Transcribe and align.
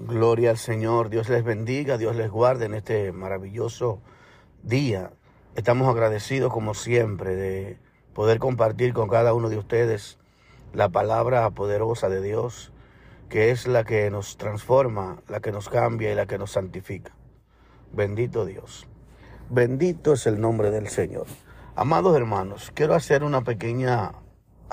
Gloria 0.00 0.50
al 0.50 0.58
Señor, 0.58 1.10
Dios 1.10 1.28
les 1.28 1.42
bendiga, 1.42 1.98
Dios 1.98 2.14
les 2.14 2.30
guarde 2.30 2.66
en 2.66 2.74
este 2.74 3.10
maravilloso 3.10 4.00
día. 4.62 5.10
Estamos 5.56 5.88
agradecidos 5.88 6.52
como 6.52 6.74
siempre 6.74 7.34
de 7.34 7.80
poder 8.14 8.38
compartir 8.38 8.92
con 8.92 9.08
cada 9.08 9.34
uno 9.34 9.48
de 9.48 9.58
ustedes 9.58 10.20
la 10.72 10.88
palabra 10.88 11.50
poderosa 11.50 12.08
de 12.08 12.22
Dios, 12.22 12.72
que 13.28 13.50
es 13.50 13.66
la 13.66 13.82
que 13.82 14.08
nos 14.12 14.36
transforma, 14.36 15.20
la 15.26 15.40
que 15.40 15.50
nos 15.50 15.68
cambia 15.68 16.12
y 16.12 16.14
la 16.14 16.26
que 16.26 16.38
nos 16.38 16.52
santifica. 16.52 17.16
Bendito 17.92 18.46
Dios. 18.46 18.86
Bendito 19.50 20.12
es 20.12 20.28
el 20.28 20.40
nombre 20.40 20.70
del 20.70 20.86
Señor. 20.86 21.26
Amados 21.74 22.16
hermanos, 22.16 22.70
quiero 22.72 22.94
hacer 22.94 23.24
una 23.24 23.42
pequeña 23.42 24.12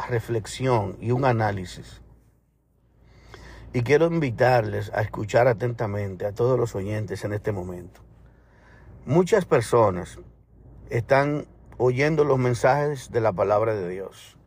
reflexión 0.07 0.97
y 1.01 1.09
un 1.09 1.25
análisis 1.25 2.03
y 3.75 3.83
quiero 3.83 4.07
invitarles 4.07 4.89
a 4.93 5.01
escuchar 5.01 5.49
atentamente 5.49 6.25
a 6.25 6.31
todos 6.31 6.57
los 6.57 6.75
oyentes 6.75 7.25
en 7.25 7.33
este 7.33 7.51
momento. 7.51 7.99
Muchas 9.05 9.43
personas 9.43 10.17
están 10.89 11.45
oyendo 11.77 12.23
los 12.23 12.39
mensajes 12.39 13.11
de 13.11 13.19
la 13.19 13.33
palabra 13.33 13.75
de 13.75 13.89
Dios. 13.89 14.37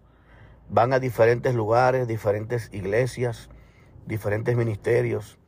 Van 0.71 0.95
a 0.95 0.99
diferentes 0.99 1.55
lugares, 1.55 2.09
diferentes 2.09 2.71
iglesias, 2.73 3.51
diferentes 4.07 4.57
ministerios 4.57 5.39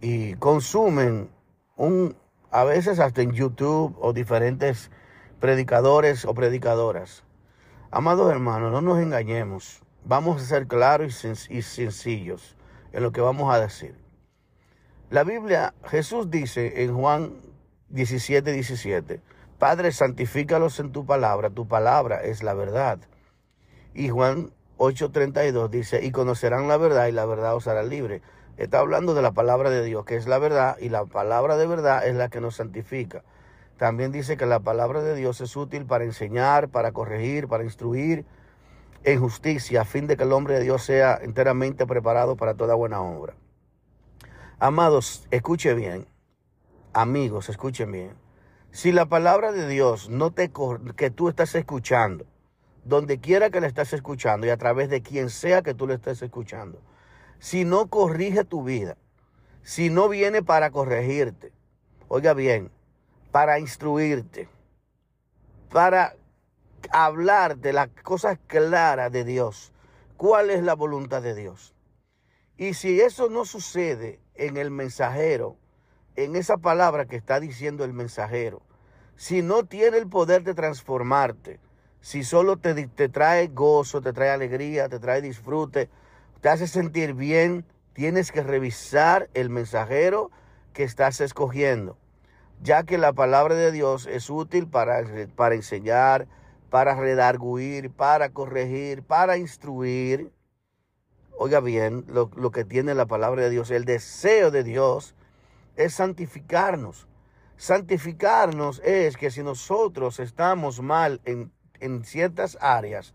y 0.00 0.34
consumen 0.34 1.32
un 1.76 2.14
a 2.52 2.62
veces 2.62 3.00
hasta 3.00 3.22
en 3.22 3.32
YouTube 3.32 3.96
o 4.00 4.12
diferentes 4.12 4.92
predicadores 5.40 6.24
o 6.26 6.32
predicadoras. 6.32 7.24
Amados 7.90 8.30
hermanos, 8.30 8.70
no 8.70 8.80
nos 8.80 9.00
engañemos. 9.00 9.82
Vamos 10.04 10.40
a 10.40 10.46
ser 10.46 10.68
claros 10.68 11.24
y 11.50 11.62
sencillos 11.62 12.56
en 12.92 13.02
lo 13.02 13.12
que 13.12 13.20
vamos 13.20 13.52
a 13.54 13.60
decir. 13.60 13.94
La 15.10 15.24
Biblia, 15.24 15.74
Jesús 15.86 16.30
dice 16.30 16.82
en 16.82 16.94
Juan 16.94 17.32
17, 17.88 18.52
17, 18.52 19.20
Padre, 19.58 19.92
santifícalos 19.92 20.80
en 20.80 20.92
tu 20.92 21.04
palabra, 21.04 21.50
tu 21.50 21.66
palabra 21.66 22.22
es 22.22 22.42
la 22.42 22.54
verdad. 22.54 22.98
Y 23.92 24.08
Juan 24.08 24.52
8:32 24.78 25.68
dice, 25.68 26.02
y 26.02 26.12
conocerán 26.12 26.68
la 26.68 26.78
verdad 26.78 27.08
y 27.08 27.12
la 27.12 27.26
verdad 27.26 27.54
os 27.54 27.66
hará 27.66 27.82
libre. 27.82 28.22
Está 28.56 28.78
hablando 28.78 29.14
de 29.14 29.22
la 29.22 29.32
palabra 29.32 29.68
de 29.70 29.84
Dios, 29.84 30.04
que 30.04 30.16
es 30.16 30.26
la 30.26 30.38
verdad, 30.38 30.76
y 30.80 30.88
la 30.88 31.04
palabra 31.04 31.56
de 31.56 31.66
verdad 31.66 32.06
es 32.06 32.14
la 32.14 32.28
que 32.28 32.40
nos 32.40 32.56
santifica. 32.56 33.22
También 33.76 34.12
dice 34.12 34.36
que 34.36 34.46
la 34.46 34.60
palabra 34.60 35.02
de 35.02 35.14
Dios 35.14 35.40
es 35.40 35.56
útil 35.56 35.86
para 35.86 36.04
enseñar, 36.04 36.68
para 36.68 36.92
corregir, 36.92 37.48
para 37.48 37.64
instruir, 37.64 38.26
en 39.04 39.20
justicia, 39.20 39.82
a 39.82 39.84
fin 39.84 40.06
de 40.06 40.16
que 40.16 40.24
el 40.24 40.32
hombre 40.32 40.54
de 40.54 40.64
Dios 40.64 40.82
sea 40.82 41.18
enteramente 41.22 41.86
preparado 41.86 42.36
para 42.36 42.54
toda 42.54 42.74
buena 42.74 43.00
obra. 43.00 43.34
Amados, 44.58 45.26
escuche 45.30 45.74
bien. 45.74 46.06
Amigos, 46.92 47.48
escuchen 47.48 47.92
bien. 47.92 48.12
Si 48.72 48.92
la 48.92 49.06
palabra 49.06 49.52
de 49.52 49.66
Dios 49.66 50.10
no 50.10 50.32
te 50.32 50.50
que 50.96 51.10
tú 51.10 51.28
estás 51.28 51.54
escuchando, 51.54 52.26
donde 52.84 53.20
quiera 53.20 53.50
que 53.50 53.60
la 53.60 53.66
estés 53.66 53.92
escuchando 53.92 54.46
y 54.46 54.50
a 54.50 54.56
través 54.56 54.90
de 54.90 55.02
quien 55.02 55.30
sea 55.30 55.62
que 55.62 55.74
tú 55.74 55.86
le 55.86 55.94
estés 55.94 56.22
escuchando, 56.22 56.80
si 57.38 57.64
no 57.64 57.88
corrige 57.88 58.44
tu 58.44 58.62
vida, 58.62 58.96
si 59.62 59.90
no 59.90 60.08
viene 60.08 60.42
para 60.42 60.70
corregirte, 60.70 61.52
oiga 62.08 62.34
bien, 62.34 62.70
para 63.32 63.58
instruirte, 63.58 64.48
para 65.70 66.14
hablar 66.90 67.58
de 67.58 67.72
las 67.72 67.88
cosas 68.02 68.38
claras 68.46 69.12
de 69.12 69.24
Dios. 69.24 69.72
¿Cuál 70.16 70.50
es 70.50 70.62
la 70.62 70.74
voluntad 70.74 71.22
de 71.22 71.34
Dios? 71.34 71.74
Y 72.56 72.74
si 72.74 73.00
eso 73.00 73.30
no 73.30 73.44
sucede 73.44 74.20
en 74.34 74.56
el 74.56 74.70
mensajero, 74.70 75.56
en 76.16 76.36
esa 76.36 76.58
palabra 76.58 77.06
que 77.06 77.16
está 77.16 77.40
diciendo 77.40 77.84
el 77.84 77.92
mensajero, 77.92 78.62
si 79.16 79.42
no 79.42 79.64
tiene 79.64 79.98
el 79.98 80.08
poder 80.08 80.42
de 80.44 80.54
transformarte, 80.54 81.60
si 82.00 82.24
solo 82.24 82.56
te, 82.56 82.86
te 82.86 83.08
trae 83.08 83.48
gozo, 83.48 84.00
te 84.00 84.12
trae 84.12 84.30
alegría, 84.30 84.88
te 84.88 84.98
trae 84.98 85.22
disfrute, 85.22 85.88
te 86.40 86.48
hace 86.48 86.66
sentir 86.66 87.14
bien, 87.14 87.64
tienes 87.92 88.32
que 88.32 88.42
revisar 88.42 89.28
el 89.34 89.50
mensajero 89.50 90.30
que 90.72 90.84
estás 90.84 91.20
escogiendo, 91.20 91.98
ya 92.62 92.84
que 92.84 92.98
la 92.98 93.12
palabra 93.12 93.54
de 93.54 93.72
Dios 93.72 94.06
es 94.06 94.30
útil 94.30 94.66
para, 94.66 95.02
para 95.36 95.54
enseñar, 95.54 96.26
para 96.70 96.94
redarguir, 96.94 97.90
para 97.90 98.30
corregir, 98.30 99.02
para 99.02 99.36
instruir. 99.36 100.32
Oiga 101.36 101.60
bien 101.60 102.04
lo, 102.08 102.30
que 102.50 102.64
tiene 102.64 102.94
la 102.94 103.06
palabra 103.06 103.42
de 103.42 103.50
Dios. 103.50 103.70
El 103.70 103.84
deseo 103.84 104.50
de 104.50 104.62
Dios 104.62 105.14
es 105.76 105.94
santificarnos. 105.94 107.08
Santificarnos 107.56 108.80
es 108.84 109.16
que 109.16 109.30
si 109.30 109.42
nosotros 109.42 110.20
estamos 110.20 110.80
mal 110.80 111.20
en 111.24 112.04
ciertas 112.04 112.56
áreas, 112.60 113.14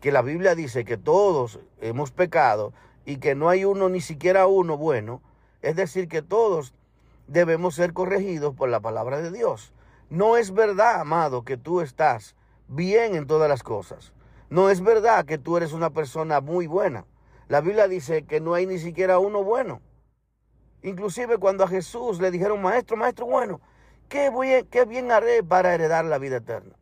que 0.00 0.12
la 0.12 0.20
Biblia 0.20 0.54
dice 0.54 0.84
que 0.84 0.96
todos 0.96 1.60
hemos 1.80 2.10
pecado 2.10 2.72
y 3.06 3.16
que 3.16 3.34
no 3.34 3.48
hay 3.48 3.64
uno, 3.64 3.88
ni 3.88 4.00
siquiera 4.00 4.46
uno 4.46 4.76
bueno, 4.76 5.22
es 5.62 5.76
decir, 5.76 6.08
que 6.08 6.20
todos 6.20 6.74
debemos 7.26 7.74
ser 7.74 7.94
corregidos 7.94 8.54
por 8.54 8.68
la 8.68 8.80
palabra 8.80 9.22
de 9.22 9.30
Dios. 9.30 9.72
No 10.10 10.36
es 10.36 10.52
verdad, 10.52 11.00
amado, 11.00 11.42
que 11.44 11.56
tú 11.56 11.80
estás 11.80 12.36
bien 12.68 13.14
en 13.14 13.26
todas 13.26 13.48
las 13.48 13.62
cosas. 13.62 14.12
No 14.50 14.70
es 14.70 14.80
verdad 14.82 15.24
que 15.24 15.38
tú 15.38 15.56
eres 15.56 15.72
una 15.72 15.90
persona 15.90 16.40
muy 16.40 16.66
buena. 16.66 17.06
La 17.48 17.60
Biblia 17.60 17.88
dice 17.88 18.24
que 18.24 18.40
no 18.40 18.54
hay 18.54 18.66
ni 18.66 18.78
siquiera 18.78 19.18
uno 19.18 19.42
bueno. 19.42 19.80
Inclusive 20.82 21.38
cuando 21.38 21.64
a 21.64 21.68
Jesús 21.68 22.20
le 22.20 22.30
dijeron, 22.30 22.60
maestro, 22.60 22.96
maestro 22.96 23.26
bueno, 23.26 23.60
¿qué, 24.08 24.66
qué 24.70 24.84
bien 24.84 25.10
haré 25.10 25.42
para 25.42 25.74
heredar 25.74 26.04
la 26.04 26.18
vida 26.18 26.36
eterna? 26.36 26.74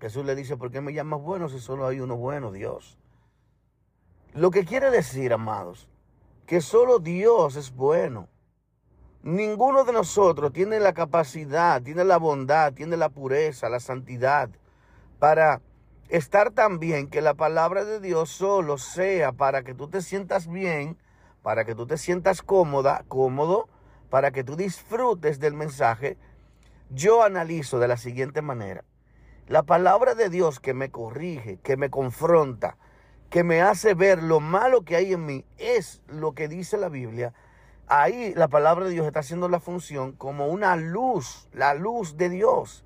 Jesús 0.00 0.24
le 0.24 0.34
dice, 0.34 0.56
¿por 0.56 0.70
qué 0.70 0.80
me 0.80 0.92
llamas 0.92 1.20
bueno 1.22 1.48
si 1.48 1.58
solo 1.58 1.86
hay 1.86 2.00
uno 2.00 2.16
bueno, 2.16 2.52
Dios? 2.52 2.98
Lo 4.34 4.50
que 4.50 4.64
quiere 4.64 4.90
decir, 4.90 5.32
amados, 5.32 5.88
que 6.46 6.60
solo 6.60 6.98
Dios 6.98 7.56
es 7.56 7.74
bueno. 7.74 8.28
Ninguno 9.22 9.84
de 9.84 9.92
nosotros 9.92 10.52
tiene 10.52 10.80
la 10.80 10.92
capacidad, 10.92 11.80
tiene 11.80 12.04
la 12.04 12.18
bondad, 12.18 12.74
tiene 12.74 12.98
la 12.98 13.08
pureza, 13.08 13.70
la 13.70 13.80
santidad 13.80 14.50
para 15.24 15.62
estar 16.10 16.50
tan 16.50 16.78
bien 16.78 17.08
que 17.08 17.22
la 17.22 17.32
palabra 17.32 17.86
de 17.86 17.98
Dios 17.98 18.28
solo 18.28 18.76
sea 18.76 19.32
para 19.32 19.62
que 19.62 19.72
tú 19.72 19.88
te 19.88 20.02
sientas 20.02 20.46
bien, 20.46 20.98
para 21.40 21.64
que 21.64 21.74
tú 21.74 21.86
te 21.86 21.96
sientas 21.96 22.42
cómoda, 22.42 23.06
cómodo, 23.08 23.70
para 24.10 24.32
que 24.32 24.44
tú 24.44 24.54
disfrutes 24.54 25.40
del 25.40 25.54
mensaje, 25.54 26.18
yo 26.90 27.22
analizo 27.22 27.78
de 27.78 27.88
la 27.88 27.96
siguiente 27.96 28.42
manera. 28.42 28.84
La 29.46 29.62
palabra 29.62 30.14
de 30.14 30.28
Dios 30.28 30.60
que 30.60 30.74
me 30.74 30.90
corrige, 30.90 31.58
que 31.62 31.78
me 31.78 31.88
confronta, 31.88 32.76
que 33.30 33.44
me 33.44 33.62
hace 33.62 33.94
ver 33.94 34.22
lo 34.22 34.40
malo 34.40 34.82
que 34.82 34.96
hay 34.96 35.14
en 35.14 35.24
mí, 35.24 35.46
es 35.56 36.02
lo 36.06 36.32
que 36.32 36.48
dice 36.48 36.76
la 36.76 36.90
Biblia. 36.90 37.32
Ahí 37.86 38.34
la 38.34 38.48
palabra 38.48 38.84
de 38.84 38.90
Dios 38.90 39.06
está 39.06 39.20
haciendo 39.20 39.48
la 39.48 39.58
función 39.58 40.12
como 40.12 40.48
una 40.48 40.76
luz, 40.76 41.48
la 41.54 41.72
luz 41.72 42.18
de 42.18 42.28
Dios 42.28 42.84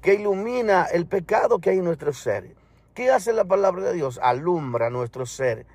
que 0.00 0.14
ilumina 0.14 0.84
el 0.84 1.06
pecado 1.06 1.58
que 1.58 1.70
hay 1.70 1.78
en 1.78 1.84
nuestro 1.84 2.12
ser. 2.12 2.54
¿Qué 2.94 3.10
hace 3.10 3.32
la 3.32 3.44
palabra 3.44 3.82
de 3.82 3.94
Dios? 3.94 4.18
Alumbra 4.22 4.90
nuestro 4.90 5.26
ser 5.26 5.66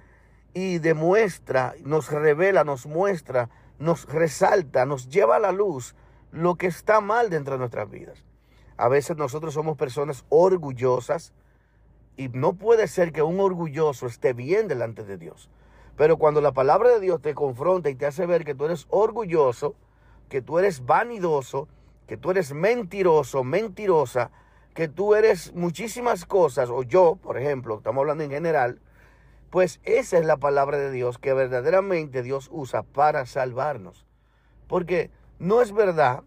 y 0.53 0.79
demuestra, 0.79 1.73
nos 1.84 2.11
revela, 2.11 2.63
nos 2.63 2.85
muestra, 2.85 3.50
nos 3.79 4.06
resalta, 4.06 4.85
nos 4.85 5.09
lleva 5.09 5.38
a 5.38 5.39
la 5.39 5.51
luz 5.51 5.95
lo 6.31 6.56
que 6.56 6.67
está 6.67 7.01
mal 7.01 7.29
dentro 7.29 7.53
de 7.53 7.59
nuestras 7.59 7.89
vidas. 7.89 8.23
A 8.78 8.88
veces 8.88 9.17
nosotros 9.17 9.53
somos 9.53 9.78
personas 9.78 10.25
orgullosas 10.29 11.33
y 12.17 12.29
no 12.29 12.53
puede 12.53 12.88
ser 12.88 13.12
que 13.12 13.22
un 13.22 13.39
orgulloso 13.39 14.07
esté 14.07 14.33
bien 14.33 14.67
delante 14.67 15.03
de 15.03 15.17
Dios. 15.17 15.50
Pero 15.95 16.17
cuando 16.17 16.41
la 16.41 16.53
palabra 16.53 16.89
de 16.89 17.00
Dios 17.00 17.22
te 17.22 17.35
confronta 17.35 17.89
y 17.89 17.95
te 17.95 18.06
hace 18.06 18.25
ver 18.25 18.45
que 18.45 18.56
tú 18.56 18.65
eres 18.65 18.88
orgulloso, 18.89 19.75
que 20.30 20.42
tú 20.42 20.57
eres 20.57 20.86
vanidoso, 20.86 21.68
que 22.13 22.18
tú 22.18 22.30
eres 22.30 22.54
mentiroso, 22.54 23.44
mentirosa, 23.44 24.30
que 24.75 24.88
tú 24.88 25.15
eres 25.15 25.51
muchísimas 25.56 26.25
cosas, 26.25 26.69
o 26.69 26.83
yo, 26.83 27.15
por 27.15 27.39
ejemplo, 27.39 27.77
estamos 27.77 28.01
hablando 28.01 28.24
en 28.24 28.30
general, 28.30 28.80
pues 29.50 29.80
esa 29.81 30.19
es 30.19 30.25
la 30.27 30.38
palabra 30.38 30.77
de 30.77 30.92
Dios 30.92 31.18
que 31.18 31.33
verdaderamente 31.33 32.21
Dios 32.21 32.50
usa 32.51 32.83
para 32.83 33.25
salvarnos. 33.25 34.06
Porque 34.68 35.10
no 35.39 35.63
es 35.63 35.74
verdad 35.74 36.21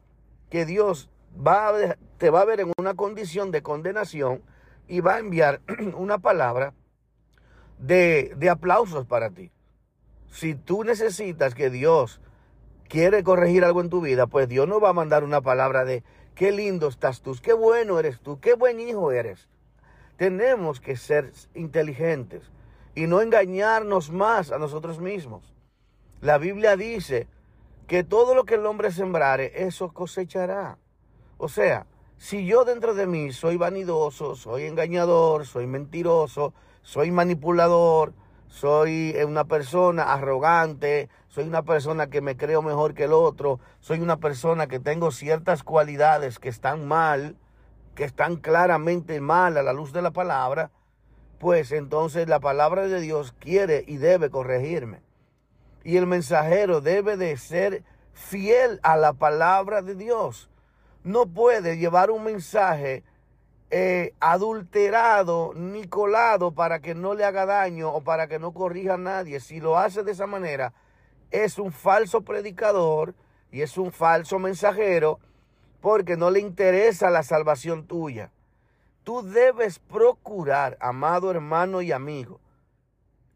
que 0.50 0.66
Dios 0.66 1.08
va 1.38 1.72
te 2.18 2.30
va 2.30 2.40
a 2.40 2.46
ver 2.46 2.58
en 2.58 2.72
una 2.78 2.94
condición 2.94 3.52
de 3.52 3.62
condenación 3.62 4.42
y 4.88 4.98
va 4.98 5.14
a 5.14 5.18
enviar 5.20 5.60
una 5.94 6.18
palabra 6.18 6.74
de, 7.78 8.34
de 8.36 8.50
aplausos 8.50 9.06
para 9.06 9.30
ti. 9.30 9.52
Si 10.32 10.56
tú 10.56 10.82
necesitas 10.82 11.54
que 11.54 11.70
Dios 11.70 12.20
quiere 12.88 13.22
corregir 13.22 13.64
algo 13.64 13.80
en 13.80 13.90
tu 13.90 14.00
vida, 14.00 14.26
pues 14.26 14.48
Dios 14.48 14.68
no 14.68 14.80
va 14.80 14.90
a 14.90 14.94
mandar 14.94 15.24
una 15.24 15.40
palabra 15.40 15.84
de 15.84 16.02
qué 16.34 16.52
lindo 16.52 16.88
estás 16.88 17.22
tú, 17.22 17.36
qué 17.42 17.52
bueno 17.52 17.98
eres 17.98 18.20
tú, 18.20 18.40
qué 18.40 18.54
buen 18.54 18.80
hijo 18.80 19.12
eres. 19.12 19.48
Tenemos 20.16 20.80
que 20.80 20.96
ser 20.96 21.32
inteligentes 21.54 22.50
y 22.94 23.06
no 23.06 23.20
engañarnos 23.20 24.10
más 24.10 24.50
a 24.50 24.58
nosotros 24.58 25.00
mismos. 25.00 25.54
La 26.20 26.38
Biblia 26.38 26.76
dice 26.76 27.28
que 27.86 28.02
todo 28.02 28.34
lo 28.34 28.44
que 28.44 28.54
el 28.54 28.66
hombre 28.66 28.90
sembrare, 28.90 29.52
eso 29.66 29.92
cosechará. 29.92 30.78
O 31.36 31.48
sea, 31.48 31.86
si 32.16 32.46
yo 32.46 32.64
dentro 32.64 32.94
de 32.94 33.06
mí 33.06 33.32
soy 33.32 33.56
vanidoso, 33.58 34.34
soy 34.34 34.64
engañador, 34.64 35.46
soy 35.46 35.66
mentiroso, 35.66 36.54
soy 36.82 37.10
manipulador, 37.10 38.14
soy 38.48 39.16
una 39.26 39.44
persona 39.44 40.12
arrogante, 40.12 41.08
soy 41.28 41.44
una 41.44 41.62
persona 41.62 42.08
que 42.08 42.20
me 42.20 42.36
creo 42.36 42.62
mejor 42.62 42.94
que 42.94 43.04
el 43.04 43.12
otro, 43.12 43.60
soy 43.80 44.00
una 44.00 44.16
persona 44.18 44.66
que 44.66 44.80
tengo 44.80 45.10
ciertas 45.10 45.62
cualidades 45.62 46.38
que 46.38 46.48
están 46.48 46.86
mal, 46.86 47.36
que 47.94 48.04
están 48.04 48.36
claramente 48.36 49.20
mal 49.20 49.56
a 49.56 49.62
la 49.62 49.72
luz 49.72 49.92
de 49.92 50.02
la 50.02 50.10
palabra, 50.10 50.70
pues 51.38 51.72
entonces 51.72 52.28
la 52.28 52.40
palabra 52.40 52.86
de 52.86 53.00
Dios 53.00 53.34
quiere 53.38 53.84
y 53.86 53.96
debe 53.96 54.30
corregirme. 54.30 55.02
Y 55.84 55.96
el 55.96 56.06
mensajero 56.06 56.80
debe 56.80 57.16
de 57.16 57.36
ser 57.36 57.84
fiel 58.12 58.80
a 58.82 58.96
la 58.96 59.12
palabra 59.12 59.82
de 59.82 59.94
Dios. 59.94 60.50
No 61.04 61.26
puede 61.26 61.76
llevar 61.76 62.10
un 62.10 62.24
mensaje 62.24 63.04
eh, 63.70 64.14
adulterado 64.20 65.52
ni 65.54 65.88
colado 65.88 66.52
para 66.52 66.80
que 66.80 66.94
no 66.94 67.14
le 67.14 67.24
haga 67.24 67.46
daño 67.46 67.92
o 67.92 68.02
para 68.02 68.28
que 68.28 68.38
no 68.38 68.52
corrija 68.52 68.94
a 68.94 68.98
nadie. 68.98 69.40
Si 69.40 69.60
lo 69.60 69.76
hace 69.78 70.04
de 70.04 70.12
esa 70.12 70.26
manera, 70.26 70.72
es 71.30 71.58
un 71.58 71.72
falso 71.72 72.22
predicador 72.22 73.14
y 73.50 73.62
es 73.62 73.76
un 73.76 73.90
falso 73.92 74.38
mensajero 74.38 75.18
porque 75.80 76.16
no 76.16 76.30
le 76.30 76.40
interesa 76.40 77.10
la 77.10 77.22
salvación 77.22 77.86
tuya. 77.86 78.30
Tú 79.02 79.22
debes 79.22 79.78
procurar, 79.78 80.76
amado 80.80 81.30
hermano 81.30 81.82
y 81.82 81.92
amigo, 81.92 82.40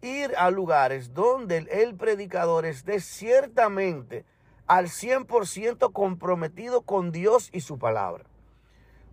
ir 0.00 0.32
a 0.36 0.50
lugares 0.50 1.12
donde 1.12 1.58
el 1.58 1.94
predicador 1.96 2.66
esté 2.66 3.00
ciertamente 3.00 4.24
al 4.66 4.86
100% 4.86 5.92
comprometido 5.92 6.82
con 6.82 7.12
Dios 7.12 7.50
y 7.52 7.60
su 7.60 7.78
palabra. 7.78 8.29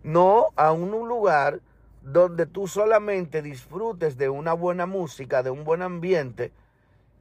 No 0.02 0.48
a 0.56 0.72
un 0.72 0.90
lugar 1.08 1.60
donde 2.02 2.46
tú 2.46 2.66
solamente 2.68 3.42
disfrutes 3.42 4.16
de 4.16 4.28
una 4.28 4.54
buena 4.54 4.86
música, 4.86 5.42
de 5.42 5.50
un 5.50 5.64
buen 5.64 5.82
ambiente 5.82 6.52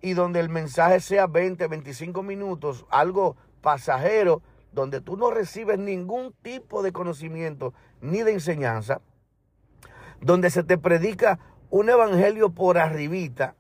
y 0.02 0.14
donde 0.14 0.40
el 0.40 0.50
mensaje 0.50 1.00
sea 1.00 1.28
20, 1.28 1.68
25 1.68 2.24
minutos, 2.24 2.86
algo 2.90 3.36
pasajero, 3.62 4.42
donde 4.72 5.02
tú 5.02 5.18
no 5.18 5.32
recibes 5.32 5.80
ningún 5.80 6.34
tipo 6.42 6.84
de 6.84 6.92
conocimiento 6.92 7.74
ni 8.00 8.22
de 8.22 8.34
enseñanza, 8.34 9.02
donde 10.22 10.50
se 10.50 10.64
te 10.64 10.78
predica 10.78 11.40
un 11.70 11.90
evangelio 11.90 12.52
por 12.52 12.78
arribita, 12.78 13.56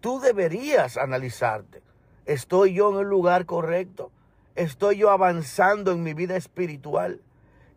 tú 0.00 0.20
deberías 0.20 0.96
analizarte. 0.96 1.82
¿Estoy 2.26 2.74
yo 2.74 2.92
en 2.92 3.00
el 3.00 3.08
lugar 3.08 3.46
correcto? 3.46 4.10
¿Estoy 4.54 4.98
yo 4.98 5.10
avanzando 5.10 5.92
en 5.92 6.02
mi 6.02 6.12
vida 6.12 6.36
espiritual? 6.36 7.22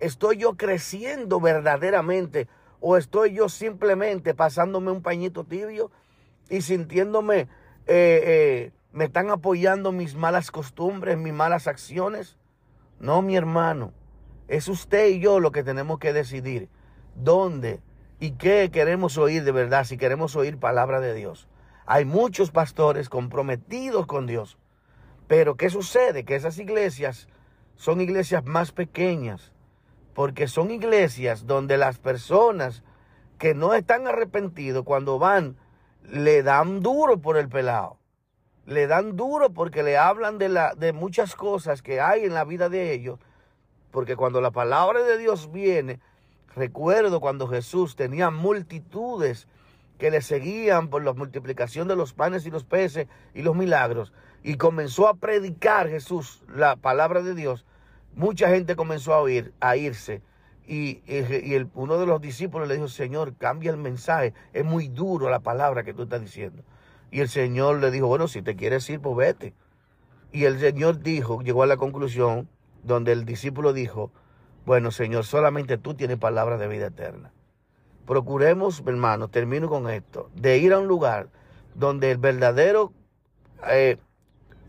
¿Estoy 0.01 0.37
yo 0.37 0.57
creciendo 0.57 1.39
verdaderamente? 1.39 2.47
¿O 2.79 2.97
estoy 2.97 3.35
yo 3.35 3.49
simplemente 3.49 4.33
pasándome 4.33 4.89
un 4.89 5.03
pañito 5.03 5.43
tibio 5.43 5.91
y 6.49 6.61
sintiéndome, 6.61 7.41
eh, 7.41 7.47
eh, 7.85 8.71
me 8.93 9.05
están 9.05 9.29
apoyando 9.29 9.91
mis 9.91 10.15
malas 10.15 10.49
costumbres, 10.49 11.19
mis 11.19 11.33
malas 11.33 11.67
acciones? 11.67 12.39
No, 12.99 13.21
mi 13.21 13.35
hermano. 13.35 13.93
Es 14.47 14.67
usted 14.67 15.07
y 15.09 15.19
yo 15.19 15.39
lo 15.39 15.51
que 15.51 15.63
tenemos 15.63 15.99
que 15.99 16.13
decidir 16.13 16.67
dónde 17.13 17.79
y 18.19 18.31
qué 18.31 18.71
queremos 18.71 19.19
oír 19.19 19.43
de 19.43 19.51
verdad, 19.51 19.83
si 19.83 19.97
queremos 19.97 20.35
oír 20.35 20.57
palabra 20.57 20.99
de 20.99 21.13
Dios. 21.13 21.47
Hay 21.85 22.05
muchos 22.05 22.49
pastores 22.49 23.07
comprometidos 23.07 24.07
con 24.07 24.25
Dios. 24.25 24.57
Pero 25.27 25.57
¿qué 25.57 25.69
sucede? 25.69 26.25
Que 26.25 26.35
esas 26.35 26.57
iglesias 26.57 27.27
son 27.75 28.01
iglesias 28.01 28.43
más 28.45 28.71
pequeñas. 28.71 29.51
Porque 30.13 30.47
son 30.47 30.71
iglesias 30.71 31.45
donde 31.47 31.77
las 31.77 31.99
personas 31.99 32.83
que 33.37 33.53
no 33.53 33.73
están 33.73 34.07
arrepentidos 34.07 34.83
cuando 34.83 35.19
van, 35.19 35.57
le 36.03 36.43
dan 36.43 36.81
duro 36.81 37.19
por 37.19 37.37
el 37.37 37.49
pelado. 37.49 37.97
Le 38.65 38.87
dan 38.87 39.15
duro 39.15 39.51
porque 39.51 39.83
le 39.83 39.97
hablan 39.97 40.37
de, 40.37 40.49
la, 40.49 40.75
de 40.75 40.93
muchas 40.93 41.35
cosas 41.35 41.81
que 41.81 41.99
hay 41.99 42.25
en 42.25 42.33
la 42.33 42.43
vida 42.43 42.69
de 42.69 42.93
ellos. 42.93 43.19
Porque 43.91 44.15
cuando 44.15 44.41
la 44.41 44.51
palabra 44.51 45.01
de 45.01 45.17
Dios 45.17 45.51
viene, 45.51 45.99
Recuerdo 46.55 47.21
cuando 47.21 47.47
Jesús 47.47 47.95
tenía 47.95 48.29
multitudes 48.29 49.47
que 49.97 50.11
le 50.11 50.21
seguían 50.21 50.89
por 50.89 51.03
la 51.03 51.13
multiplicación 51.13 51.87
de 51.87 51.95
los 51.95 52.13
panes 52.13 52.45
y 52.45 52.51
los 52.51 52.65
peces 52.65 53.07
y 53.33 53.41
los 53.41 53.55
milagros. 53.55 54.11
Y 54.43 54.55
comenzó 54.55 55.07
a 55.07 55.13
predicar 55.13 55.87
Jesús 55.87 56.43
la 56.53 56.75
palabra 56.75 57.21
de 57.21 57.35
Dios. 57.35 57.65
Mucha 58.15 58.49
gente 58.49 58.75
comenzó 58.75 59.13
a 59.13 59.21
oír, 59.21 59.53
a 59.59 59.75
irse. 59.77 60.21
Y, 60.67 61.01
y 61.07 61.67
uno 61.73 61.97
de 61.97 62.05
los 62.05 62.21
discípulos 62.21 62.67
le 62.67 62.75
dijo, 62.75 62.87
Señor, 62.87 63.35
cambia 63.35 63.71
el 63.71 63.77
mensaje. 63.77 64.33
Es 64.53 64.63
muy 64.63 64.87
duro 64.87 65.29
la 65.29 65.39
palabra 65.39 65.83
que 65.83 65.93
tú 65.93 66.03
estás 66.03 66.21
diciendo. 66.21 66.63
Y 67.11 67.19
el 67.19 67.29
Señor 67.29 67.79
le 67.79 67.91
dijo, 67.91 68.07
bueno, 68.07 68.27
si 68.27 68.41
te 68.41 68.55
quieres 68.55 68.89
ir, 68.89 69.01
pues 69.01 69.15
vete. 69.15 69.53
Y 70.31 70.45
el 70.45 70.59
Señor 70.59 71.01
dijo, 71.01 71.41
llegó 71.41 71.63
a 71.63 71.67
la 71.67 71.77
conclusión 71.77 72.47
donde 72.83 73.11
el 73.11 73.25
discípulo 73.25 73.73
dijo, 73.73 74.11
bueno, 74.65 74.91
Señor, 74.91 75.25
solamente 75.25 75.77
tú 75.77 75.93
tienes 75.93 76.17
palabras 76.17 76.59
de 76.59 76.67
vida 76.67 76.87
eterna. 76.87 77.33
Procuremos, 78.05 78.81
hermano, 78.85 79.27
termino 79.27 79.67
con 79.69 79.89
esto, 79.89 80.29
de 80.35 80.57
ir 80.57 80.73
a 80.73 80.79
un 80.79 80.87
lugar 80.87 81.29
donde 81.75 82.11
el 82.11 82.17
verdadero 82.17 82.93
eh, 83.69 83.97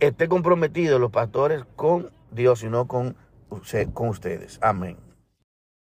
esté 0.01 0.29
comprometido 0.29 0.99
los 0.99 1.11
pastores 1.11 1.65
con 1.77 2.11
Dios 2.31 2.63
y 2.63 2.69
no 2.69 2.89
con, 2.89 3.17
con 3.93 4.09
ustedes. 4.09 4.59
Amén. 4.63 5.12